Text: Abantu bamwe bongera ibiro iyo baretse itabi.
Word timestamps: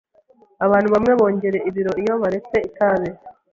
Abantu 0.65 0.89
bamwe 0.95 1.11
bongera 1.19 1.57
ibiro 1.69 1.91
iyo 2.01 2.13
baretse 2.21 2.57
itabi. 2.69 3.09